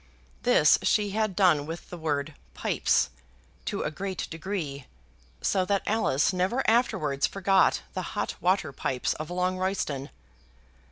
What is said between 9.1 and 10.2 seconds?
of Longroyston.